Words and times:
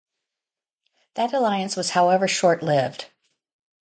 That 1.13 1.31
alliance 1.31 1.75
was 1.75 1.91
however 1.91 2.27
short-lived. 2.27 3.05